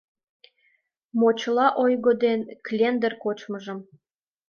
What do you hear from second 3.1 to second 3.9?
кочмыжым